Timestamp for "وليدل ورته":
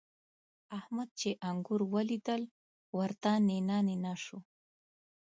1.93-3.31